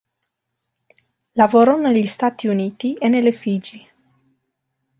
[1.33, 3.87] Lavorò negli Stati Uniti e nelle Figi.